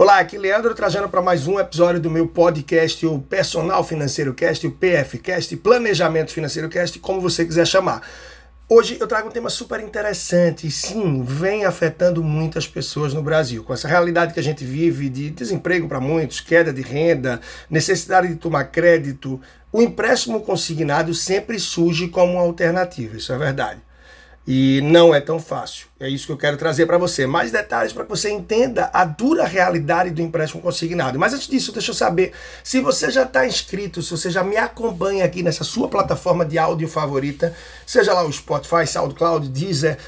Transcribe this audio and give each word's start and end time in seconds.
Olá, 0.00 0.18
aqui 0.18 0.38
Leandro 0.38 0.74
trazendo 0.74 1.10
para 1.10 1.20
mais 1.20 1.46
um 1.46 1.60
episódio 1.60 2.00
do 2.00 2.10
meu 2.10 2.26
podcast, 2.26 3.04
o 3.04 3.18
Personal 3.18 3.84
Financeiro 3.84 4.32
Cast, 4.32 4.66
o 4.66 4.70
PFcast, 4.70 5.54
Planejamento 5.58 6.32
Financeiro 6.32 6.70
Cast, 6.70 6.98
como 7.00 7.20
você 7.20 7.44
quiser 7.44 7.66
chamar. 7.66 8.00
Hoje 8.66 8.96
eu 8.98 9.06
trago 9.06 9.28
um 9.28 9.30
tema 9.30 9.50
super 9.50 9.78
interessante 9.78 10.66
e 10.66 10.70
sim, 10.70 11.22
vem 11.22 11.66
afetando 11.66 12.24
muitas 12.24 12.66
pessoas 12.66 13.12
no 13.12 13.22
Brasil. 13.22 13.62
Com 13.62 13.74
essa 13.74 13.86
realidade 13.86 14.32
que 14.32 14.40
a 14.40 14.42
gente 14.42 14.64
vive 14.64 15.10
de 15.10 15.28
desemprego 15.28 15.86
para 15.86 16.00
muitos, 16.00 16.40
queda 16.40 16.72
de 16.72 16.80
renda, 16.80 17.38
necessidade 17.68 18.28
de 18.28 18.36
tomar 18.36 18.70
crédito, 18.70 19.38
o 19.70 19.82
empréstimo 19.82 20.40
consignado 20.40 21.12
sempre 21.12 21.60
surge 21.60 22.08
como 22.08 22.32
uma 22.32 22.42
alternativa, 22.42 23.18
isso 23.18 23.34
é 23.34 23.36
verdade. 23.36 23.82
E 24.46 24.80
não 24.82 25.14
é 25.14 25.20
tão 25.20 25.38
fácil. 25.38 25.86
É 25.98 26.08
isso 26.08 26.26
que 26.26 26.32
eu 26.32 26.36
quero 26.36 26.56
trazer 26.56 26.86
para 26.86 26.98
você. 26.98 27.26
Mais 27.26 27.52
detalhes 27.52 27.92
para 27.92 28.04
que 28.04 28.10
você 28.10 28.30
entenda 28.30 28.90
a 28.92 29.04
dura 29.04 29.44
realidade 29.44 30.10
do 30.10 30.22
empréstimo 30.22 30.62
consignado. 30.62 31.18
Mas 31.18 31.34
antes 31.34 31.46
disso, 31.46 31.72
deixa 31.72 31.90
eu 31.90 31.94
saber 31.94 32.32
se 32.64 32.80
você 32.80 33.10
já 33.10 33.22
está 33.24 33.46
inscrito, 33.46 34.02
se 34.02 34.10
você 34.10 34.30
já 34.30 34.42
me 34.42 34.56
acompanha 34.56 35.24
aqui 35.24 35.42
nessa 35.42 35.62
sua 35.62 35.88
plataforma 35.88 36.44
de 36.44 36.58
áudio 36.58 36.88
favorita, 36.88 37.54
seja 37.86 38.12
lá 38.12 38.24
o 38.24 38.32
Spotify, 38.32 38.86
SoundCloud, 38.86 39.48
Deezer, 39.48 39.98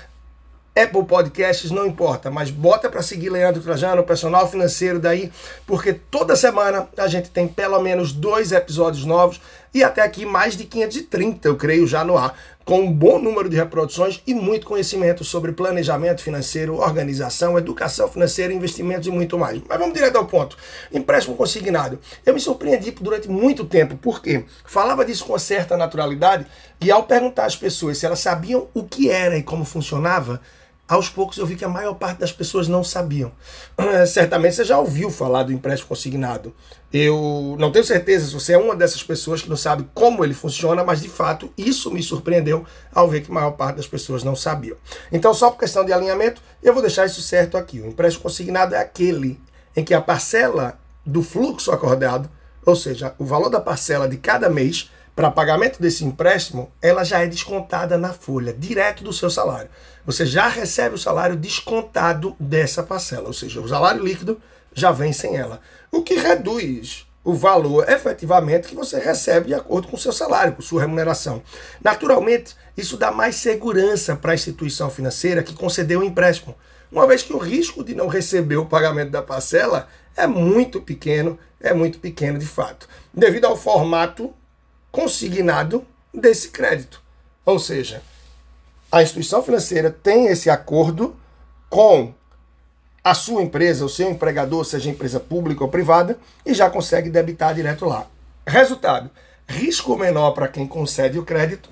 Apple 0.74 1.04
Podcasts, 1.04 1.70
não 1.70 1.86
importa, 1.86 2.30
mas 2.30 2.50
bota 2.50 2.88
para 2.88 3.02
seguir 3.02 3.28
Leandro 3.28 3.62
Trajano, 3.62 4.02
personal 4.02 4.48
financeiro 4.48 4.98
daí, 4.98 5.30
porque 5.66 5.92
toda 5.92 6.34
semana 6.34 6.88
a 6.96 7.06
gente 7.06 7.28
tem 7.28 7.46
pelo 7.46 7.78
menos 7.80 8.10
dois 8.10 8.52
episódios 8.52 9.04
novos 9.04 9.38
e 9.74 9.84
até 9.84 10.00
aqui 10.00 10.24
mais 10.24 10.56
de 10.56 10.64
530, 10.64 11.46
eu 11.46 11.56
creio, 11.56 11.86
já 11.86 12.02
no 12.04 12.16
ar, 12.16 12.34
com 12.64 12.80
um 12.80 12.92
bom 12.92 13.18
número 13.18 13.48
de 13.48 13.56
reproduções 13.56 14.22
e 14.26 14.34
muito 14.34 14.66
conhecimento 14.66 15.24
sobre 15.24 15.52
planejamento 15.52 16.22
financeiro, 16.22 16.76
organização, 16.76 17.58
educação 17.58 18.08
financeira, 18.08 18.52
investimentos 18.52 19.06
e 19.06 19.10
muito 19.10 19.38
mais. 19.38 19.60
Mas 19.68 19.78
vamos 19.78 19.94
direto 19.94 20.16
ao 20.16 20.26
ponto. 20.26 20.56
Empréstimo 20.92 21.36
consignado. 21.36 21.98
Eu 22.24 22.34
me 22.34 22.40
surpreendi 22.40 22.90
durante 22.92 23.28
muito 23.28 23.64
tempo, 23.64 23.96
porque 23.96 24.44
falava 24.64 25.04
disso 25.04 25.24
com 25.24 25.38
certa 25.38 25.76
naturalidade 25.76 26.46
e 26.80 26.90
ao 26.90 27.04
perguntar 27.04 27.46
às 27.46 27.56
pessoas 27.56 27.98
se 27.98 28.06
elas 28.06 28.20
sabiam 28.20 28.68
o 28.74 28.84
que 28.84 29.10
era 29.10 29.36
e 29.36 29.42
como 29.42 29.64
funcionava, 29.64 30.40
aos 30.88 31.08
poucos 31.08 31.38
eu 31.38 31.46
vi 31.46 31.56
que 31.56 31.64
a 31.64 31.68
maior 31.68 31.94
parte 31.94 32.18
das 32.18 32.32
pessoas 32.32 32.68
não 32.68 32.84
sabiam. 32.84 33.32
certamente 34.06 34.56
você 34.56 34.64
já 34.64 34.78
ouviu 34.78 35.10
falar 35.10 35.44
do 35.44 35.52
empréstimo 35.52 35.88
consignado. 35.88 36.54
Eu 36.92 37.56
não 37.58 37.72
tenho 37.72 37.84
certeza 37.84 38.26
se 38.26 38.34
você 38.34 38.52
é 38.52 38.58
uma 38.58 38.76
dessas 38.76 39.02
pessoas 39.02 39.40
que 39.40 39.48
não 39.48 39.56
sabe 39.56 39.88
como 39.94 40.24
ele 40.24 40.34
funciona, 40.34 40.84
mas 40.84 41.00
de 41.00 41.08
fato 41.08 41.50
isso 41.56 41.90
me 41.90 42.02
surpreendeu 42.02 42.66
ao 42.94 43.08
ver 43.08 43.22
que 43.22 43.30
a 43.30 43.34
maior 43.34 43.52
parte 43.52 43.76
das 43.76 43.86
pessoas 43.86 44.22
não 44.22 44.36
sabiam. 44.36 44.76
Então, 45.10 45.32
só 45.32 45.50
por 45.50 45.60
questão 45.60 45.84
de 45.84 45.92
alinhamento, 45.92 46.42
eu 46.62 46.72
vou 46.74 46.82
deixar 46.82 47.06
isso 47.06 47.22
certo 47.22 47.56
aqui. 47.56 47.80
O 47.80 47.86
empréstimo 47.86 48.22
consignado 48.22 48.74
é 48.74 48.78
aquele 48.78 49.40
em 49.74 49.82
que 49.82 49.94
a 49.94 50.00
parcela 50.00 50.78
do 51.04 51.22
fluxo 51.22 51.72
acordado, 51.72 52.30
ou 52.64 52.76
seja, 52.76 53.14
o 53.18 53.24
valor 53.24 53.48
da 53.48 53.60
parcela 53.60 54.06
de 54.06 54.18
cada 54.18 54.50
mês, 54.50 54.90
para 55.14 55.30
pagamento 55.30 55.80
desse 55.80 56.04
empréstimo, 56.04 56.72
ela 56.80 57.04
já 57.04 57.20
é 57.20 57.26
descontada 57.26 57.98
na 57.98 58.12
folha, 58.12 58.52
direto 58.52 59.04
do 59.04 59.12
seu 59.12 59.28
salário. 59.28 59.68
Você 60.06 60.24
já 60.24 60.48
recebe 60.48 60.94
o 60.94 60.98
salário 60.98 61.36
descontado 61.36 62.34
dessa 62.40 62.82
parcela, 62.82 63.26
ou 63.26 63.32
seja, 63.32 63.60
o 63.60 63.68
salário 63.68 64.02
líquido 64.02 64.40
já 64.72 64.90
vem 64.90 65.12
sem 65.12 65.36
ela. 65.36 65.60
O 65.90 66.02
que 66.02 66.14
reduz 66.14 67.06
o 67.24 67.34
valor 67.34 67.88
efetivamente 67.88 68.66
que 68.66 68.74
você 68.74 68.98
recebe 68.98 69.48
de 69.48 69.54
acordo 69.54 69.86
com 69.88 69.96
o 69.96 70.00
seu 70.00 70.12
salário, 70.12 70.54
com 70.54 70.62
sua 70.62 70.80
remuneração. 70.80 71.42
Naturalmente, 71.82 72.56
isso 72.76 72.96
dá 72.96 73.12
mais 73.12 73.36
segurança 73.36 74.16
para 74.16 74.32
a 74.32 74.34
instituição 74.34 74.90
financeira 74.90 75.42
que 75.42 75.54
concedeu 75.54 76.00
o 76.00 76.04
empréstimo, 76.04 76.56
uma 76.90 77.06
vez 77.06 77.22
que 77.22 77.32
o 77.32 77.38
risco 77.38 77.82
de 77.82 77.94
não 77.94 78.06
receber 78.06 78.56
o 78.56 78.66
pagamento 78.66 79.10
da 79.10 79.22
parcela 79.22 79.88
é 80.16 80.26
muito 80.26 80.80
pequeno, 80.80 81.38
é 81.58 81.72
muito 81.72 81.98
pequeno 81.98 82.38
de 82.38 82.44
fato, 82.46 82.86
devido 83.14 83.46
ao 83.46 83.56
formato 83.56 84.34
consignado 84.92 85.84
desse 86.14 86.50
crédito. 86.50 87.02
Ou 87.44 87.58
seja, 87.58 88.02
a 88.90 89.02
instituição 89.02 89.42
financeira 89.42 89.90
tem 89.90 90.26
esse 90.26 90.50
acordo 90.50 91.16
com 91.70 92.12
a 93.02 93.14
sua 93.14 93.42
empresa, 93.42 93.84
o 93.84 93.88
seu 93.88 94.10
empregador, 94.10 94.64
seja 94.64 94.90
empresa 94.90 95.18
pública 95.18 95.64
ou 95.64 95.70
privada, 95.70 96.18
e 96.46 96.54
já 96.54 96.70
consegue 96.70 97.10
debitar 97.10 97.54
direto 97.54 97.86
lá. 97.86 98.06
Resultado: 98.46 99.10
risco 99.48 99.96
menor 99.96 100.32
para 100.32 100.46
quem 100.46 100.68
concede 100.68 101.18
o 101.18 101.24
crédito, 101.24 101.70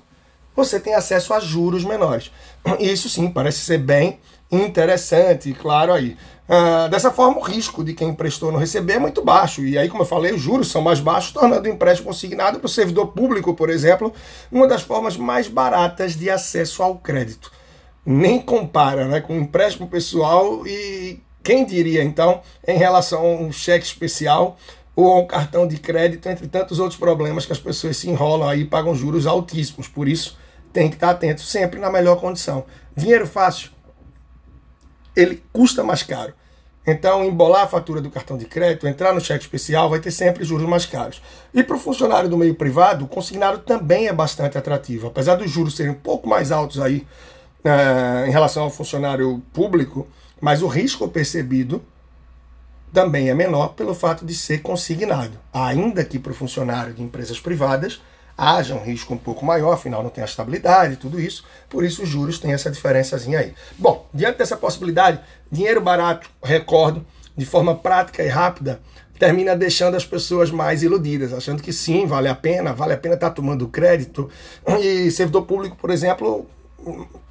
você 0.55 0.79
tem 0.79 0.93
acesso 0.93 1.33
a 1.33 1.39
juros 1.39 1.83
menores. 1.83 2.31
Isso 2.79 3.09
sim 3.09 3.29
parece 3.29 3.59
ser 3.59 3.77
bem 3.77 4.19
interessante, 4.51 5.53
claro 5.53 5.93
aí. 5.93 6.17
Ah, 6.53 6.89
dessa 6.89 7.09
forma, 7.09 7.37
o 7.37 7.41
risco 7.41 7.81
de 7.81 7.93
quem 7.93 8.09
emprestou 8.09 8.51
não 8.51 8.59
receber 8.59 8.95
é 8.95 8.99
muito 8.99 9.23
baixo. 9.23 9.63
E 9.63 9.77
aí, 9.77 9.87
como 9.87 10.03
eu 10.03 10.07
falei, 10.07 10.33
os 10.33 10.41
juros 10.41 10.69
são 10.69 10.81
mais 10.81 10.99
baixos, 10.99 11.31
tornando 11.31 11.65
o 11.65 11.71
empréstimo 11.71 12.09
consignado 12.09 12.59
para 12.59 12.65
o 12.65 12.69
servidor 12.69 13.07
público, 13.07 13.53
por 13.53 13.69
exemplo, 13.69 14.13
uma 14.51 14.67
das 14.67 14.81
formas 14.81 15.15
mais 15.15 15.47
baratas 15.47 16.13
de 16.13 16.29
acesso 16.29 16.83
ao 16.83 16.95
crédito. 16.95 17.49
Nem 18.05 18.41
compara 18.41 19.05
né, 19.05 19.21
com 19.21 19.37
o 19.37 19.39
empréstimo 19.39 19.87
pessoal 19.87 20.67
e 20.67 21.21
quem 21.41 21.65
diria, 21.65 22.03
então, 22.03 22.41
em 22.67 22.77
relação 22.77 23.21
a 23.21 23.35
um 23.35 23.51
cheque 23.51 23.85
especial 23.85 24.57
ou 25.01 25.13
a 25.13 25.19
um 25.19 25.25
cartão 25.25 25.67
de 25.67 25.77
crédito, 25.77 26.27
entre 26.29 26.47
tantos 26.47 26.79
outros 26.79 26.99
problemas 26.99 27.45
que 27.45 27.51
as 27.51 27.59
pessoas 27.59 27.97
se 27.97 28.09
enrolam 28.09 28.47
aí 28.47 28.61
e 28.61 28.65
pagam 28.65 28.93
juros 28.95 29.25
altíssimos. 29.25 29.87
Por 29.87 30.07
isso, 30.07 30.37
tem 30.71 30.89
que 30.89 30.95
estar 30.95 31.09
atento 31.09 31.41
sempre 31.41 31.79
na 31.79 31.91
melhor 31.91 32.19
condição. 32.19 32.65
Dinheiro 32.95 33.27
fácil, 33.27 33.71
ele 35.15 35.43
custa 35.51 35.83
mais 35.83 36.03
caro. 36.03 36.33
Então, 36.85 37.23
embolar 37.23 37.63
a 37.63 37.67
fatura 37.67 38.01
do 38.01 38.09
cartão 38.09 38.37
de 38.37 38.45
crédito, 38.45 38.87
entrar 38.87 39.13
no 39.13 39.21
cheque 39.21 39.43
especial, 39.43 39.89
vai 39.89 39.99
ter 39.99 40.09
sempre 40.09 40.43
juros 40.43 40.67
mais 40.67 40.85
caros. 40.85 41.21
E 41.53 41.63
para 41.63 41.75
o 41.75 41.79
funcionário 41.79 42.27
do 42.27 42.37
meio 42.37 42.55
privado, 42.55 43.05
o 43.05 43.07
consignado 43.07 43.59
também 43.59 44.07
é 44.07 44.13
bastante 44.13 44.57
atrativo. 44.57 45.07
Apesar 45.07 45.35
dos 45.35 45.49
juros 45.49 45.75
serem 45.75 45.91
um 45.91 45.95
pouco 45.95 46.27
mais 46.27 46.51
altos 46.51 46.79
aí 46.79 47.05
é, 47.63 48.27
em 48.27 48.31
relação 48.31 48.63
ao 48.63 48.71
funcionário 48.71 49.43
público, 49.53 50.07
mas 50.39 50.63
o 50.63 50.67
risco 50.67 51.07
percebido 51.07 51.83
também 52.93 53.29
é 53.29 53.33
menor 53.33 53.69
pelo 53.69 53.93
fato 53.93 54.25
de 54.25 54.33
ser 54.33 54.61
consignado. 54.61 55.39
Ainda 55.53 56.03
que 56.03 56.19
para 56.19 56.31
o 56.31 56.35
funcionário 56.35 56.93
de 56.93 57.01
empresas 57.01 57.39
privadas, 57.39 58.01
haja 58.37 58.75
um 58.75 58.83
risco 58.83 59.13
um 59.13 59.17
pouco 59.17 59.45
maior, 59.45 59.73
afinal 59.73 60.03
não 60.03 60.09
tem 60.09 60.23
a 60.23 60.27
estabilidade, 60.27 60.95
tudo 60.95 61.19
isso, 61.19 61.43
por 61.69 61.83
isso 61.83 62.03
os 62.03 62.09
juros 62.09 62.39
têm 62.39 62.53
essa 62.53 62.71
diferençazinha 62.71 63.39
aí. 63.39 63.53
Bom, 63.77 64.09
diante 64.13 64.39
dessa 64.39 64.57
possibilidade, 64.57 65.19
dinheiro 65.51 65.81
barato, 65.81 66.29
recordo, 66.43 67.05
de 67.35 67.45
forma 67.45 67.75
prática 67.75 68.23
e 68.23 68.27
rápida, 68.27 68.81
termina 69.17 69.55
deixando 69.55 69.95
as 69.95 70.05
pessoas 70.05 70.49
mais 70.49 70.81
iludidas, 70.81 71.31
achando 71.31 71.61
que 71.61 71.71
sim, 71.71 72.07
vale 72.07 72.27
a 72.27 72.35
pena, 72.35 72.73
vale 72.73 72.93
a 72.93 72.97
pena 72.97 73.13
estar 73.13 73.29
tá 73.29 73.35
tomando 73.35 73.67
crédito. 73.67 74.29
E 74.81 75.11
servidor 75.11 75.43
público, 75.43 75.77
por 75.77 75.91
exemplo, 75.91 76.47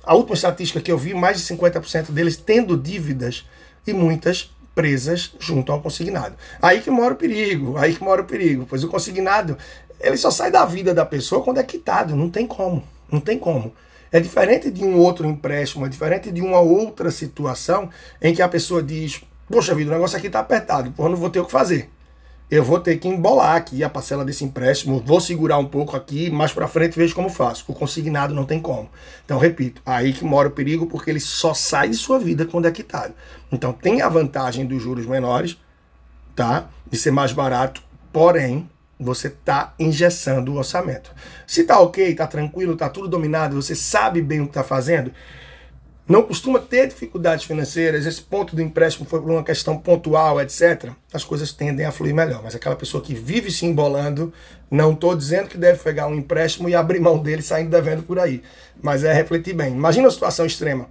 a 0.04 0.15
última 0.15 0.34
estatística 0.34 0.81
que 0.81 0.93
eu 0.93 0.97
vi, 0.97 1.12
mais 1.12 1.38
de 1.38 1.54
50% 1.54 2.12
deles 2.12 2.37
tendo 2.37 2.76
dívidas 2.76 3.44
e 3.87 3.93
muitas 3.93 4.53
presas 4.75 5.34
junto 5.38 5.72
ao 5.72 5.81
consignado. 5.81 6.36
Aí 6.60 6.81
que 6.81 6.91
mora 6.91 7.14
o 7.14 7.16
perigo, 7.16 7.76
aí 7.76 7.94
que 7.94 8.03
mora 8.03 8.22
o 8.22 8.25
perigo, 8.25 8.66
pois 8.69 8.84
o 8.84 8.88
consignado 8.88 9.56
ele 10.00 10.16
só 10.16 10.31
sai 10.31 10.50
da 10.50 10.64
vida 10.64 10.94
da 10.94 11.04
pessoa 11.04 11.42
quando 11.42 11.58
é 11.58 11.62
quitado, 11.62 12.16
não 12.16 12.31
tem 12.31 12.47
como, 12.47 12.82
não 13.10 13.20
tem 13.20 13.38
como. 13.38 13.72
É 14.10 14.19
diferente 14.19 14.70
de 14.70 14.84
um 14.84 14.97
outro 14.97 15.26
empréstimo, 15.26 15.86
é 15.86 15.88
diferente 15.88 16.32
de 16.32 16.41
uma 16.41 16.58
outra 16.58 17.10
situação 17.10 17.88
em 18.20 18.34
que 18.34 18.42
a 18.42 18.48
pessoa 18.48 18.82
diz: 18.82 19.22
Poxa 19.48 19.75
vida, 19.75 19.91
o 19.91 19.94
negócio 19.94 20.16
aqui 20.16 20.26
está 20.26 20.41
apertado, 20.41 20.91
porra, 20.92 21.10
não 21.10 21.16
vou 21.16 21.31
ter 21.31 21.41
o 21.41 21.44
que 21.44 21.52
fazer. 21.52 21.91
Eu 22.50 22.65
vou 22.65 22.81
ter 22.81 22.97
que 22.97 23.06
embolar 23.06 23.55
aqui 23.55 23.84
a 23.84 23.88
parcela 23.88 24.25
desse 24.25 24.43
empréstimo, 24.43 25.00
vou 25.06 25.21
segurar 25.21 25.56
um 25.59 25.66
pouco 25.66 25.97
aqui, 25.97 26.28
mais 26.28 26.53
para 26.53 26.66
frente 26.66 26.99
vejo 26.99 27.15
como 27.15 27.28
faço. 27.28 27.65
O 27.69 27.72
consignado 27.72 28.34
não 28.34 28.44
tem 28.44 28.59
como. 28.59 28.91
Então, 29.25 29.38
repito, 29.38 29.81
aí 29.87 30.12
que 30.12 30.25
mora 30.25 30.49
o 30.49 30.50
perigo, 30.50 30.87
porque 30.87 31.11
ele 31.11 31.21
só 31.21 31.55
sai 31.55 31.91
de 31.91 31.97
sua 31.97 32.19
vida 32.19 32.44
quando 32.44 32.66
é 32.66 32.72
quitado. 32.72 33.15
Então, 33.53 33.72
tem 33.72 34.03
a 34.03 34.09
vantagem 34.09 34.66
dos 34.66 34.83
juros 34.83 35.06
menores, 35.06 35.56
tá? 36.35 36.69
De 36.91 36.99
ser 36.99 37.12
mais 37.12 37.32
barato, 37.32 37.85
porém, 38.12 38.69
você 38.99 39.29
está 39.29 39.73
engessando 39.79 40.52
o 40.52 40.56
orçamento. 40.56 41.14
Se 41.47 41.61
está 41.61 41.79
ok, 41.79 42.05
está 42.05 42.26
tranquilo, 42.26 42.73
está 42.73 42.88
tudo 42.88 43.06
dominado, 43.06 43.62
você 43.62 43.76
sabe 43.76 44.20
bem 44.20 44.41
o 44.41 44.44
que 44.44 44.50
está 44.50 44.64
fazendo, 44.64 45.12
não 46.11 46.25
costuma 46.25 46.59
ter 46.59 46.89
dificuldades 46.89 47.45
financeiras, 47.45 48.05
esse 48.05 48.21
ponto 48.21 48.57
do 48.57 48.61
empréstimo 48.61 49.07
foi 49.09 49.21
por 49.21 49.31
uma 49.31 49.45
questão 49.45 49.79
pontual, 49.79 50.41
etc., 50.41 50.91
as 51.12 51.23
coisas 51.23 51.53
tendem 51.53 51.87
a 51.87 51.93
fluir 51.93 52.12
melhor. 52.12 52.43
Mas 52.43 52.53
aquela 52.53 52.75
pessoa 52.75 53.01
que 53.01 53.15
vive 53.15 53.49
se 53.49 53.65
embolando, 53.65 54.33
não 54.69 54.91
estou 54.93 55.15
dizendo 55.15 55.49
que 55.49 55.57
deve 55.57 55.79
pegar 55.79 56.09
um 56.09 56.15
empréstimo 56.17 56.69
e 56.69 56.75
abrir 56.75 56.99
mão 56.99 57.17
dele 57.17 57.43
saindo 57.43 57.71
devendo 57.71 58.03
por 58.03 58.19
aí. 58.19 58.43
Mas 58.83 59.05
é 59.05 59.12
refletir 59.12 59.55
bem. 59.55 59.73
Imagina 59.73 60.07
uma 60.07 60.11
situação 60.11 60.45
extrema. 60.45 60.89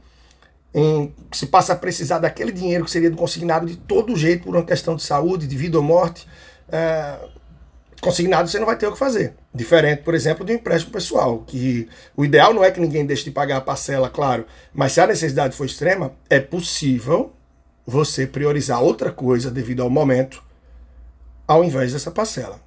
Em, 0.73 1.13
se 1.33 1.47
passa 1.47 1.73
a 1.73 1.75
precisar 1.75 2.19
daquele 2.19 2.53
dinheiro 2.53 2.85
que 2.85 2.91
seria 2.91 3.11
consignado 3.11 3.65
de 3.65 3.75
todo 3.75 4.15
jeito 4.15 4.45
por 4.45 4.55
uma 4.55 4.63
questão 4.63 4.95
de 4.95 5.03
saúde, 5.03 5.47
de 5.47 5.57
vida 5.57 5.77
ou 5.77 5.83
morte. 5.83 6.25
É, 6.71 7.17
consignado 7.99 8.49
você 8.49 8.59
não 8.59 8.65
vai 8.65 8.77
ter 8.77 8.87
o 8.87 8.91
que 8.91 8.97
fazer. 8.97 9.33
Diferente, 9.53 10.03
por 10.03 10.13
exemplo, 10.13 10.45
do 10.45 10.51
empréstimo 10.51 10.91
pessoal, 10.91 11.43
que 11.45 11.87
o 12.15 12.23
ideal 12.23 12.53
não 12.53 12.63
é 12.63 12.71
que 12.71 12.79
ninguém 12.79 13.05
deixe 13.05 13.25
de 13.25 13.31
pagar 13.31 13.57
a 13.57 13.61
parcela, 13.61 14.09
claro, 14.09 14.45
mas 14.73 14.93
se 14.93 15.01
a 15.01 15.07
necessidade 15.07 15.55
for 15.55 15.65
extrema, 15.65 16.13
é 16.29 16.39
possível 16.39 17.33
você 17.85 18.27
priorizar 18.27 18.81
outra 18.81 19.11
coisa 19.11 19.49
devido 19.49 19.81
ao 19.81 19.89
momento, 19.89 20.43
ao 21.47 21.63
invés 21.63 21.93
dessa 21.93 22.11
parcela. 22.11 22.61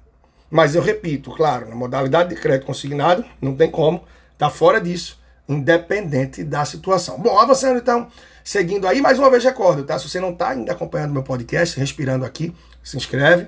Mas 0.51 0.75
eu 0.75 0.81
repito, 0.81 1.31
claro, 1.31 1.67
na 1.67 1.75
modalidade 1.75 2.29
de 2.29 2.35
crédito 2.35 2.67
consignado, 2.67 3.25
não 3.41 3.55
tem 3.55 3.71
como, 3.71 4.03
tá 4.37 4.49
fora 4.49 4.79
disso, 4.79 5.19
independente 5.47 6.43
da 6.43 6.63
situação. 6.65 7.19
Bom, 7.19 7.39
avançando 7.39 7.79
então, 7.79 8.07
seguindo 8.43 8.87
aí, 8.87 9.01
mais 9.01 9.17
uma 9.17 9.31
vez 9.31 9.43
recordo, 9.43 9.83
tá? 9.83 9.97
Se 9.97 10.07
você 10.07 10.19
não 10.19 10.31
está 10.31 10.49
ainda 10.49 10.71
acompanhando 10.71 11.13
meu 11.13 11.23
podcast, 11.23 11.79
respirando 11.79 12.25
aqui, 12.25 12.53
se 12.83 12.97
inscreve, 12.97 13.47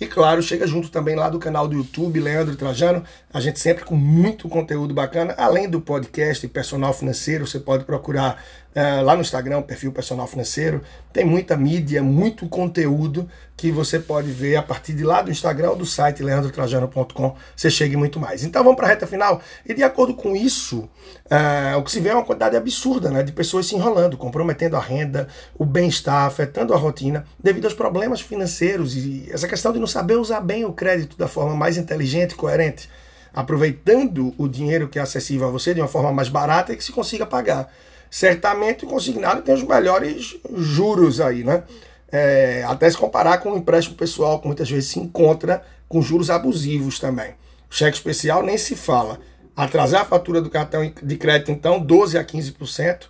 e 0.00 0.06
claro, 0.06 0.42
chega 0.42 0.66
junto 0.66 0.90
também 0.90 1.14
lá 1.14 1.28
do 1.28 1.38
canal 1.38 1.68
do 1.68 1.76
YouTube, 1.76 2.18
Leandro 2.18 2.56
Trajano. 2.56 3.04
A 3.32 3.38
gente 3.38 3.60
sempre 3.60 3.84
com 3.84 3.94
muito 3.94 4.48
conteúdo 4.48 4.94
bacana, 4.94 5.34
além 5.36 5.68
do 5.68 5.78
podcast 5.78 6.48
Personal 6.48 6.94
Financeiro. 6.94 7.46
Você 7.46 7.60
pode 7.60 7.84
procurar 7.84 8.42
uh, 8.74 9.04
lá 9.04 9.14
no 9.14 9.20
Instagram, 9.20 9.62
perfil 9.62 9.92
Personal 9.92 10.26
Financeiro. 10.26 10.82
Tem 11.12 11.24
muita 11.24 11.56
mídia, 11.56 12.02
muito 12.02 12.48
conteúdo 12.48 13.28
que 13.56 13.70
você 13.70 13.98
pode 13.98 14.30
ver 14.30 14.56
a 14.56 14.62
partir 14.62 14.94
de 14.94 15.04
lá 15.04 15.20
do 15.20 15.30
Instagram 15.30 15.70
ou 15.70 15.76
do 15.76 15.84
site 15.84 16.22
leandrotrajano.com. 16.22 17.36
Você 17.54 17.70
chega 17.70 17.96
muito 17.98 18.18
mais. 18.18 18.42
Então 18.44 18.62
vamos 18.62 18.76
para 18.76 18.86
a 18.86 18.90
reta 18.90 19.06
final. 19.06 19.40
E 19.66 19.74
de 19.74 19.82
acordo 19.82 20.14
com 20.14 20.34
isso, 20.34 20.88
uh, 21.26 21.78
o 21.78 21.82
que 21.82 21.90
se 21.90 22.00
vê 22.00 22.10
é 22.10 22.14
uma 22.14 22.24
quantidade 22.24 22.56
absurda 22.56 23.10
né, 23.10 23.22
de 23.22 23.32
pessoas 23.32 23.66
se 23.66 23.74
enrolando, 23.74 24.16
comprometendo 24.16 24.76
a 24.76 24.80
renda, 24.80 25.28
o 25.58 25.64
bem-estar, 25.64 26.26
afetando 26.26 26.72
a 26.72 26.76
rotina, 26.76 27.24
devido 27.42 27.66
aos 27.66 27.74
problemas 27.74 28.20
financeiros 28.20 28.96
e 28.96 29.28
essa 29.30 29.46
questão 29.46 29.72
de 29.72 29.78
não 29.78 29.86
saber 29.86 30.16
usar 30.16 30.40
bem 30.40 30.64
o 30.64 30.72
crédito 30.72 31.16
da 31.18 31.28
forma 31.28 31.54
mais 31.54 31.76
inteligente 31.76 32.32
e 32.32 32.36
coerente 32.36 32.88
aproveitando 33.32 34.34
o 34.36 34.48
dinheiro 34.48 34.88
que 34.88 34.98
é 34.98 35.02
acessível 35.02 35.46
a 35.46 35.50
você 35.50 35.72
de 35.72 35.80
uma 35.80 35.88
forma 35.88 36.12
mais 36.12 36.28
barata 36.28 36.72
e 36.72 36.76
que 36.76 36.82
se 36.84 36.92
consiga 36.92 37.24
pagar. 37.24 37.72
Certamente 38.10 38.84
o 38.84 38.88
consignado 38.88 39.42
tem 39.42 39.54
os 39.54 39.62
melhores 39.62 40.36
juros 40.56 41.20
aí, 41.20 41.44
né? 41.44 41.62
É, 42.10 42.64
até 42.66 42.90
se 42.90 42.96
comparar 42.96 43.38
com 43.38 43.52
o 43.52 43.56
empréstimo 43.56 43.96
pessoal, 43.96 44.40
que 44.40 44.46
muitas 44.46 44.68
vezes 44.68 44.90
se 44.90 44.98
encontra 44.98 45.62
com 45.88 46.02
juros 46.02 46.28
abusivos 46.28 46.98
também. 46.98 47.34
cheque 47.68 47.96
especial 47.96 48.42
nem 48.42 48.58
se 48.58 48.74
fala. 48.74 49.20
Atrasar 49.56 50.02
a 50.02 50.04
fatura 50.04 50.40
do 50.40 50.50
cartão 50.50 50.92
de 51.02 51.16
crédito, 51.16 51.52
então, 51.52 51.78
12 51.78 52.18
a 52.18 52.24
15%, 52.24 53.02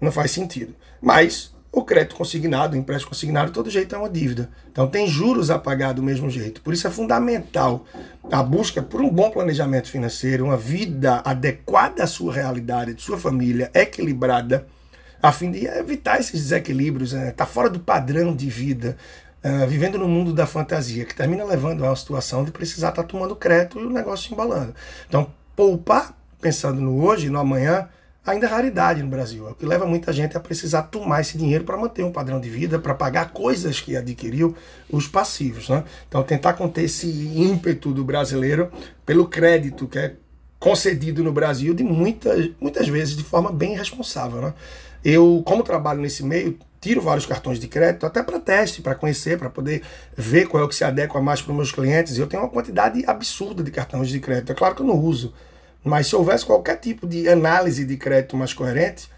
não 0.00 0.12
faz 0.12 0.30
sentido. 0.30 0.74
Mas 1.00 1.52
o 1.78 1.84
crédito 1.84 2.16
consignado, 2.16 2.74
o 2.74 2.78
empréstimo 2.78 3.10
consignado, 3.10 3.48
de 3.48 3.52
todo 3.52 3.70
jeito 3.70 3.94
é 3.94 3.98
uma 3.98 4.08
dívida. 4.08 4.50
Então 4.70 4.86
tem 4.86 5.06
juros 5.06 5.50
a 5.50 5.58
pagar 5.58 5.92
do 5.92 6.02
mesmo 6.02 6.28
jeito. 6.28 6.60
Por 6.60 6.74
isso 6.74 6.86
é 6.86 6.90
fundamental 6.90 7.84
a 8.30 8.42
busca 8.42 8.82
por 8.82 9.00
um 9.00 9.08
bom 9.08 9.30
planejamento 9.30 9.88
financeiro, 9.88 10.44
uma 10.44 10.56
vida 10.56 11.22
adequada 11.24 12.04
à 12.04 12.06
sua 12.06 12.32
realidade, 12.34 12.94
de 12.94 13.02
sua 13.02 13.16
família, 13.16 13.70
equilibrada, 13.72 14.66
a 15.22 15.32
fim 15.32 15.50
de 15.50 15.66
evitar 15.66 16.20
esses 16.20 16.40
desequilíbrios, 16.40 17.12
estar 17.12 17.24
né? 17.24 17.30
tá 17.32 17.46
fora 17.46 17.70
do 17.70 17.80
padrão 17.80 18.34
de 18.34 18.48
vida, 18.48 18.96
uh, 19.44 19.66
vivendo 19.66 19.98
no 19.98 20.08
mundo 20.08 20.32
da 20.32 20.46
fantasia, 20.46 21.04
que 21.04 21.14
termina 21.14 21.44
levando 21.44 21.84
a 21.84 21.88
uma 21.88 21.96
situação 21.96 22.44
de 22.44 22.50
precisar 22.50 22.90
estar 22.90 23.02
tá 23.02 23.08
tomando 23.08 23.34
crédito 23.34 23.80
e 23.80 23.84
o 23.84 23.90
negócio 23.90 24.32
embalando. 24.32 24.74
Então, 25.08 25.30
poupar 25.56 26.16
pensando 26.40 26.80
no 26.80 27.02
hoje 27.04 27.28
no 27.28 27.38
amanhã 27.38 27.88
ainda 28.24 28.46
é 28.46 28.50
raridade 28.50 29.02
no 29.02 29.08
Brasil. 29.08 29.48
É 29.48 29.50
o 29.50 29.54
que 29.54 29.64
leva 29.64 29.86
muita 29.86 30.12
gente 30.12 30.36
a 30.36 30.40
precisar 30.40 30.82
tomar 30.82 31.20
esse 31.20 31.38
dinheiro 31.38 31.64
para 31.64 31.76
manter 31.76 32.04
um 32.04 32.12
padrão 32.12 32.40
de 32.40 32.48
vida, 32.48 32.78
para 32.78 32.94
pagar 32.94 33.32
coisas 33.32 33.80
que 33.80 33.96
adquiriu, 33.96 34.54
os 34.90 35.06
passivos. 35.06 35.68
Né? 35.68 35.84
Então, 36.08 36.22
tentar 36.22 36.54
conter 36.54 36.84
esse 36.84 37.08
ímpeto 37.08 37.92
do 37.92 38.04
brasileiro 38.04 38.70
pelo 39.06 39.26
crédito 39.26 39.86
que 39.86 39.98
é 39.98 40.14
concedido 40.58 41.22
no 41.22 41.32
Brasil 41.32 41.72
de 41.72 41.84
muitas, 41.84 42.50
muitas 42.60 42.88
vezes 42.88 43.16
de 43.16 43.24
forma 43.24 43.52
bem 43.52 43.74
irresponsável. 43.74 44.42
Né? 44.42 44.54
Eu, 45.04 45.42
como 45.46 45.62
trabalho 45.62 46.00
nesse 46.00 46.24
meio, 46.24 46.58
tiro 46.80 47.00
vários 47.00 47.26
cartões 47.26 47.58
de 47.58 47.66
crédito 47.66 48.06
até 48.06 48.22
para 48.22 48.38
teste, 48.38 48.82
para 48.82 48.94
conhecer, 48.94 49.38
para 49.38 49.50
poder 49.50 49.82
ver 50.16 50.46
qual 50.46 50.62
é 50.62 50.66
o 50.66 50.68
que 50.68 50.74
se 50.74 50.84
adequa 50.84 51.20
mais 51.20 51.40
para 51.40 51.50
os 51.52 51.56
meus 51.56 51.72
clientes. 51.72 52.18
Eu 52.18 52.26
tenho 52.26 52.42
uma 52.42 52.48
quantidade 52.48 53.02
absurda 53.06 53.62
de 53.62 53.70
cartões 53.70 54.08
de 54.08 54.20
crédito. 54.20 54.52
É 54.52 54.54
claro 54.54 54.74
que 54.74 54.82
eu 54.82 54.86
não 54.86 54.98
uso 54.98 55.32
mas 55.84 56.06
se 56.06 56.16
houvesse 56.16 56.44
qualquer 56.44 56.76
tipo 56.76 57.06
de 57.06 57.28
análise 57.28 57.84
de 57.84 57.96
crédito 57.96 58.36
mais 58.36 58.52
coerente, 58.52 59.08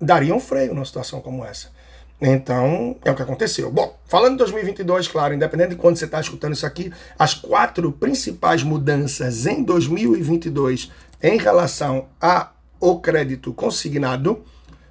daria 0.00 0.34
um 0.34 0.40
freio 0.40 0.74
numa 0.74 0.84
situação 0.84 1.20
como 1.20 1.44
essa. 1.44 1.74
Então, 2.20 2.96
é 3.04 3.10
o 3.10 3.14
que 3.14 3.22
aconteceu. 3.22 3.70
Bom, 3.70 3.98
falando 4.06 4.32
de 4.32 4.38
2022, 4.38 5.08
claro, 5.08 5.34
independente 5.34 5.70
de 5.70 5.76
quando 5.76 5.96
você 5.96 6.06
está 6.06 6.20
escutando 6.20 6.54
isso 6.54 6.64
aqui, 6.64 6.90
as 7.18 7.34
quatro 7.34 7.92
principais 7.92 8.62
mudanças 8.62 9.44
em 9.44 9.62
2022 9.62 10.90
em 11.22 11.36
relação 11.36 12.08
ao 12.20 13.00
crédito 13.00 13.52
consignado 13.52 14.42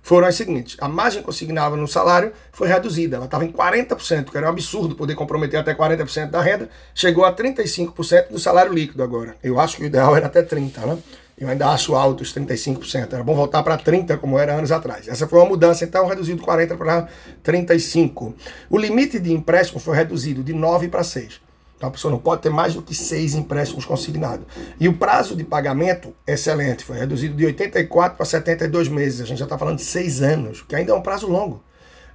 foram 0.05 0.27
as 0.27 0.35
seguintes: 0.35 0.77
a 0.79 0.87
margem 0.87 1.23
consignada 1.23 1.75
no 1.75 1.87
salário 1.87 2.31
foi 2.51 2.67
reduzida, 2.67 3.15
ela 3.15 3.25
estava 3.25 3.43
em 3.43 3.51
40%, 3.51 4.29
que 4.29 4.37
era 4.37 4.45
um 4.45 4.49
absurdo 4.49 4.93
poder 4.95 5.15
comprometer 5.15 5.59
até 5.59 5.73
40% 5.73 6.29
da 6.29 6.41
renda, 6.41 6.69
chegou 6.93 7.25
a 7.25 7.35
35% 7.35 8.29
do 8.29 8.37
salário 8.37 8.71
líquido 8.71 9.01
agora. 9.01 9.35
Eu 9.43 9.59
acho 9.59 9.77
que 9.77 9.83
o 9.83 9.85
ideal 9.87 10.15
era 10.15 10.27
até 10.27 10.43
30%, 10.43 10.85
né? 10.85 10.99
Eu 11.35 11.49
ainda 11.49 11.67
acho 11.69 11.95
alto 11.95 12.21
os 12.21 12.33
35%. 12.33 13.11
Era 13.11 13.23
bom 13.23 13.35
voltar 13.35 13.61
para 13.63 13.77
30%, 13.77 14.17
como 14.19 14.37
era 14.37 14.53
anos 14.53 14.71
atrás. 14.71 15.07
Essa 15.07 15.27
foi 15.27 15.39
uma 15.39 15.49
mudança, 15.49 15.83
então, 15.83 16.05
reduzido 16.05 16.39
de 16.39 16.47
40% 16.47 16.77
para 16.77 17.09
35%. 17.43 18.33
O 18.69 18.77
limite 18.77 19.19
de 19.19 19.33
empréstimo 19.33 19.79
foi 19.79 19.97
reduzido 19.97 20.43
de 20.43 20.53
9% 20.53 20.89
para 20.89 21.01
6%. 21.01 21.44
Então 21.77 21.89
a 21.89 21.91
pessoa 21.91 22.11
não 22.11 22.19
pode 22.19 22.41
ter 22.41 22.49
mais 22.49 22.73
do 22.73 22.81
que 22.81 22.95
seis 22.95 23.35
empréstimos 23.35 23.85
consignados. 23.85 24.45
E 24.79 24.87
o 24.87 24.93
prazo 24.93 25.35
de 25.35 25.43
pagamento, 25.43 26.13
excelente, 26.25 26.83
foi 26.83 26.97
reduzido 26.97 27.35
de 27.35 27.45
84 27.45 28.17
para 28.17 28.25
72 28.25 28.87
meses. 28.87 29.21
A 29.21 29.25
gente 29.25 29.39
já 29.39 29.45
está 29.45 29.57
falando 29.57 29.77
de 29.77 29.83
seis 29.83 30.21
anos, 30.21 30.63
que 30.67 30.75
ainda 30.75 30.91
é 30.91 30.95
um 30.95 31.01
prazo 31.01 31.27
longo. 31.27 31.61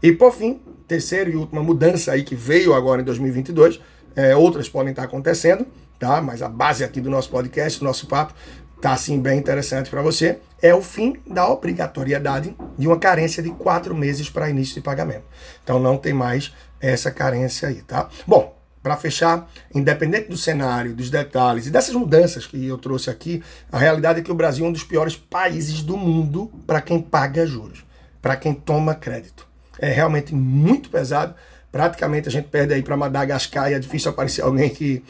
E 0.03 0.13
por 0.13 0.33
fim, 0.33 0.61
terceira 0.89 1.29
e 1.29 1.37
última 1.37 1.63
mudança 1.63 2.13
aí 2.13 2.23
que 2.23 2.35
veio 2.35 2.75
agora 2.75 3.03
em 3.03 3.05
2022, 3.05 3.81
é, 4.17 4.35
outras 4.35 4.69
podem 4.69 4.91
estar 4.91 5.05
acontecendo, 5.05 5.67
tá? 5.99 6.21
Mas 6.23 6.41
a 6.43 6.49
base 6.49 6.83
aqui 6.83 7.01
do 7.01 7.11
nosso 7.11 7.29
podcast, 7.29 7.79
do 7.79 7.85
nosso 7.85 8.07
papo, 8.07 8.33
tá 8.81 8.93
assim 8.93 9.21
bem 9.21 9.39
interessante 9.39 9.91
para 9.91 10.01
você, 10.01 10.39
é 10.63 10.75
o 10.75 10.81
fim 10.81 11.17
da 11.27 11.49
obrigatoriedade 11.49 12.57
de 12.79 12.87
uma 12.87 12.99
carência 12.99 13.43
de 13.43 13.51
quatro 13.51 13.95
meses 13.95 14.31
para 14.31 14.49
início 14.49 14.75
de 14.75 14.81
pagamento. 14.81 15.25
Então 15.63 15.79
não 15.79 15.99
tem 15.99 16.15
mais 16.15 16.53
essa 16.81 17.11
carência 17.11 17.69
aí, 17.69 17.83
tá? 17.83 18.09
Bom, 18.27 18.60
para 18.83 18.97
fechar, 18.97 19.51
independente 19.75 20.29
do 20.29 20.37
cenário, 20.37 20.95
dos 20.95 21.11
detalhes 21.11 21.67
e 21.67 21.71
dessas 21.71 21.95
mudanças 21.95 22.47
que 22.47 22.67
eu 22.67 22.79
trouxe 22.79 23.11
aqui, 23.11 23.43
a 23.71 23.79
realidade 23.79 24.21
é 24.21 24.23
que 24.23 24.33
o 24.33 24.35
Brasil 24.35 24.65
é 24.65 24.69
um 24.69 24.73
dos 24.73 24.85
piores 24.85 25.17
países 25.17 25.83
do 25.83 25.97
mundo 25.97 26.51
para 26.67 26.81
quem 26.81 27.01
paga 27.01 27.47
juros, 27.47 27.85
para 28.23 28.37
quem 28.37 28.55
toma 28.55 28.95
crédito. 28.95 29.47
É 29.79 29.91
realmente 29.91 30.35
muito 30.35 30.89
pesado. 30.91 31.35
Praticamente 31.71 32.29
a 32.29 32.33
gente 32.33 32.49
perde 32.49 32.75
aí 32.75 32.83
para 32.83 32.97
Madagascar 32.97 33.71
e 33.71 33.75
é 33.75 33.79
difícil 33.79 34.11
aparecer 34.11 34.43
alguém 34.43 34.71
que 34.71 35.05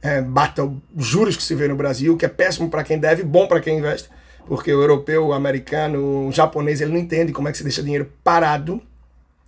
é, 0.00 0.22
bata 0.22 0.64
os 0.64 1.06
juros 1.06 1.36
que 1.36 1.42
se 1.42 1.54
vê 1.54 1.68
no 1.68 1.76
Brasil, 1.76 2.16
que 2.16 2.24
é 2.24 2.28
péssimo 2.28 2.70
para 2.70 2.84
quem 2.84 2.98
deve, 2.98 3.22
bom 3.22 3.46
para 3.46 3.60
quem 3.60 3.78
investe, 3.78 4.08
porque 4.46 4.72
o 4.72 4.80
europeu, 4.80 5.26
o 5.26 5.32
americano, 5.32 6.28
o 6.28 6.32
japonês, 6.32 6.80
ele 6.80 6.92
não 6.92 6.98
entende 6.98 7.32
como 7.32 7.48
é 7.48 7.52
que 7.52 7.58
se 7.58 7.64
deixa 7.64 7.82
dinheiro 7.82 8.10
parado 8.24 8.80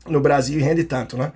no 0.06 0.20
Brasil 0.20 0.58
e 0.58 0.62
rende 0.62 0.84
tanto, 0.84 1.16
né? 1.16 1.32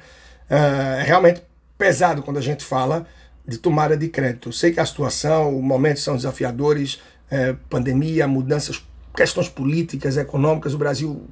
É, 0.49 1.03
realmente 1.05 1.43
pesado 1.76 2.23
quando 2.23 2.38
a 2.38 2.43
gente 2.43 2.64
fala 2.64 3.07
de 3.47 3.59
tomada 3.59 3.97
de 3.97 4.09
crédito. 4.09 4.49
Eu 4.49 4.52
sei 4.52 4.73
que 4.73 4.81
a 4.81 4.87
situação, 4.87 5.57
os 5.57 5.62
momentos 5.62 6.02
são 6.02 6.16
desafiadores, 6.16 7.00
é, 7.31 7.54
pandemia, 7.69 8.26
mudanças, 8.26 8.85
questões 9.14 9.49
políticas, 9.49 10.16
econômicas. 10.16 10.75
O 10.75 10.78
Brasil, 10.78 11.26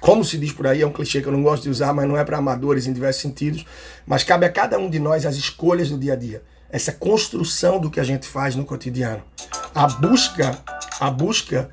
como 0.00 0.24
se 0.24 0.36
diz 0.36 0.52
por 0.52 0.66
aí, 0.66 0.82
é 0.82 0.86
um 0.86 0.92
clichê 0.92 1.22
que 1.22 1.28
eu 1.28 1.32
não 1.32 1.42
gosto 1.42 1.62
de 1.64 1.70
usar, 1.70 1.92
mas 1.94 2.06
não 2.06 2.18
é 2.18 2.24
para 2.24 2.38
amadores 2.38 2.86
em 2.86 2.92
diversos 2.92 3.22
sentidos. 3.22 3.64
Mas 4.06 4.22
cabe 4.22 4.44
a 4.44 4.52
cada 4.52 4.78
um 4.78 4.90
de 4.90 4.98
nós 4.98 5.24
as 5.24 5.36
escolhas 5.36 5.88
do 5.88 5.98
dia 5.98 6.12
a 6.12 6.16
dia. 6.16 6.42
Essa 6.70 6.92
construção 6.92 7.78
do 7.78 7.90
que 7.90 8.00
a 8.00 8.04
gente 8.04 8.26
faz 8.26 8.56
no 8.56 8.64
cotidiano. 8.64 9.22
A 9.74 9.86
busca, 9.86 10.58
a 11.00 11.10
busca 11.10 11.70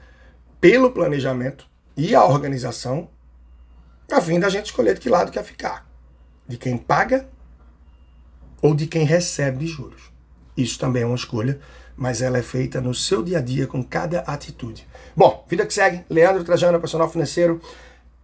pelo 0.59 0.91
planejamento 0.91 1.67
e 1.97 2.13
a 2.13 2.23
organização, 2.23 3.09
a 4.11 4.21
fim 4.21 4.39
da 4.39 4.47
gente 4.47 4.67
escolher 4.67 4.93
de 4.93 4.99
que 4.99 5.09
lado 5.09 5.31
quer 5.31 5.43
ficar. 5.43 5.89
De 6.47 6.57
quem 6.57 6.77
paga 6.77 7.27
ou 8.61 8.75
de 8.75 8.87
quem 8.87 9.03
recebe 9.03 9.65
juros. 9.65 10.11
Isso 10.55 10.77
também 10.77 11.03
é 11.03 11.05
uma 11.05 11.15
escolha, 11.15 11.59
mas 11.95 12.21
ela 12.21 12.37
é 12.37 12.41
feita 12.41 12.79
no 12.81 12.93
seu 12.93 13.23
dia 13.23 13.39
a 13.39 13.41
dia 13.41 13.67
com 13.67 13.83
cada 13.83 14.19
atitude. 14.21 14.87
Bom, 15.15 15.45
vida 15.47 15.65
que 15.65 15.73
segue, 15.73 16.03
Leandro 16.09 16.43
Trajano, 16.43 16.79
personal 16.79 17.09
financeiro 17.09 17.61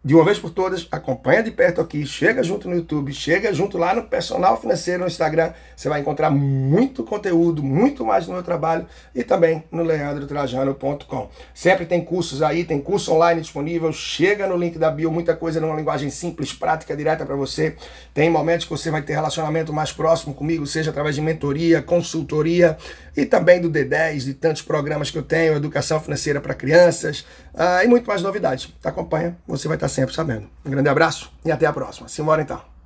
de 0.07 0.15
uma 0.15 0.23
vez 0.23 0.39
por 0.39 0.51
todas, 0.51 0.87
acompanha 0.89 1.43
de 1.43 1.51
perto 1.51 1.81
aqui, 1.81 2.05
chega 2.05 2.41
junto 2.41 2.69
no 2.69 2.75
YouTube, 2.77 3.11
chega 3.11 3.53
junto 3.53 3.77
lá 3.77 3.93
no 3.93 4.03
Personal 4.03 4.55
Financeiro 4.55 5.01
no 5.01 5.07
Instagram. 5.07 5.51
Você 5.75 5.89
vai 5.89 5.99
encontrar 5.99 6.29
muito 6.29 7.03
conteúdo, 7.03 7.61
muito 7.61 8.05
mais 8.05 8.25
do 8.25 8.31
meu 8.31 8.41
trabalho 8.41 8.85
e 9.13 9.21
também 9.21 9.65
no 9.69 9.83
leandrotrajano.com. 9.83 11.29
Sempre 11.53 11.85
tem 11.85 12.01
cursos 12.01 12.41
aí, 12.41 12.63
tem 12.63 12.79
curso 12.79 13.11
online 13.11 13.41
disponível. 13.41 13.91
Chega 13.91 14.47
no 14.47 14.55
link 14.55 14.79
da 14.79 14.89
bio, 14.89 15.11
muita 15.11 15.35
coisa 15.35 15.59
numa 15.59 15.75
linguagem 15.75 16.09
simples, 16.09 16.53
prática, 16.53 16.95
direta 16.95 17.25
para 17.25 17.35
você. 17.35 17.75
Tem 18.13 18.29
momentos 18.29 18.65
que 18.65 18.71
você 18.71 18.89
vai 18.89 19.01
ter 19.01 19.11
relacionamento 19.11 19.73
mais 19.73 19.91
próximo 19.91 20.33
comigo, 20.33 20.65
seja 20.65 20.89
através 20.89 21.15
de 21.15 21.21
mentoria, 21.21 21.81
consultoria 21.81 22.77
e 23.17 23.25
também 23.25 23.59
do 23.59 23.69
D10, 23.69 24.19
de 24.19 24.33
tantos 24.35 24.61
programas 24.61 25.11
que 25.11 25.17
eu 25.17 25.23
tenho, 25.23 25.55
educação 25.55 25.99
financeira 25.99 26.39
para 26.39 26.53
crianças 26.53 27.25
uh, 27.55 27.83
e 27.83 27.87
muito 27.87 28.05
mais 28.05 28.21
novidades. 28.21 28.71
Acompanha, 28.83 29.35
você 29.45 29.67
vai 29.67 29.75
estar 29.75 29.89
sempre 29.97 30.13
sabendo. 30.13 30.47
Um 30.63 30.69
grande 30.69 30.89
abraço 30.89 31.31
e 31.43 31.51
até 31.51 31.65
a 31.65 31.73
próxima. 31.73 32.07
Simbora 32.07 32.43
então. 32.43 32.61